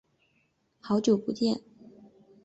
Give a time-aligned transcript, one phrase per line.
[0.79, 1.61] 好久不见。